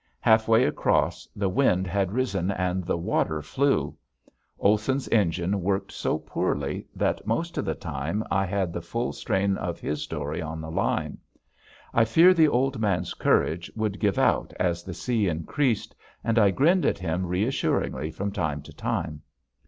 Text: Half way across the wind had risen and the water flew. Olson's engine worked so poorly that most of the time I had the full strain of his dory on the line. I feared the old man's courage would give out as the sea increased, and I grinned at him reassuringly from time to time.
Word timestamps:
Half 0.19 0.47
way 0.47 0.63
across 0.63 1.27
the 1.35 1.47
wind 1.47 1.85
had 1.85 2.11
risen 2.11 2.49
and 2.49 2.83
the 2.83 2.97
water 2.97 3.39
flew. 3.43 3.95
Olson's 4.57 5.07
engine 5.09 5.61
worked 5.61 5.91
so 5.91 6.17
poorly 6.17 6.87
that 6.95 7.27
most 7.27 7.55
of 7.59 7.65
the 7.65 7.75
time 7.75 8.23
I 8.31 8.47
had 8.47 8.73
the 8.73 8.81
full 8.81 9.13
strain 9.13 9.57
of 9.57 9.79
his 9.79 10.07
dory 10.07 10.41
on 10.41 10.59
the 10.59 10.71
line. 10.71 11.19
I 11.93 12.05
feared 12.05 12.37
the 12.37 12.47
old 12.47 12.79
man's 12.79 13.13
courage 13.13 13.71
would 13.75 13.99
give 13.99 14.17
out 14.17 14.53
as 14.59 14.81
the 14.81 14.95
sea 14.95 15.27
increased, 15.27 15.93
and 16.23 16.39
I 16.39 16.49
grinned 16.49 16.87
at 16.87 16.97
him 16.97 17.23
reassuringly 17.27 18.09
from 18.09 18.31
time 18.31 18.63
to 18.63 18.73
time. 18.73 19.21